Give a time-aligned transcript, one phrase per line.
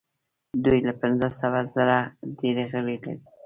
[0.63, 1.99] دوی له پنځه سوه زره
[2.39, 3.15] ډیر غړي لري.